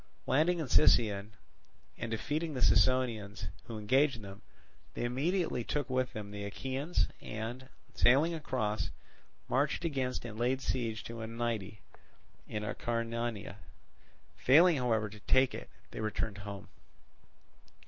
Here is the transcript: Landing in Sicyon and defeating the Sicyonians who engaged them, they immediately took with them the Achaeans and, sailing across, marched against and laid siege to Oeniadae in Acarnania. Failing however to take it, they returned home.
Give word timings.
Landing 0.25 0.57
in 0.57 0.67
Sicyon 0.67 1.33
and 1.95 2.09
defeating 2.09 2.55
the 2.55 2.63
Sicyonians 2.63 3.49
who 3.65 3.77
engaged 3.77 4.23
them, 4.23 4.41
they 4.95 5.03
immediately 5.03 5.63
took 5.63 5.91
with 5.91 6.13
them 6.13 6.31
the 6.31 6.43
Achaeans 6.43 7.07
and, 7.21 7.69
sailing 7.93 8.33
across, 8.33 8.89
marched 9.47 9.85
against 9.85 10.25
and 10.25 10.39
laid 10.39 10.59
siege 10.59 11.03
to 11.03 11.19
Oeniadae 11.21 11.81
in 12.47 12.63
Acarnania. 12.63 13.57
Failing 14.37 14.77
however 14.77 15.07
to 15.07 15.19
take 15.19 15.53
it, 15.53 15.69
they 15.91 16.01
returned 16.01 16.39
home. 16.39 16.69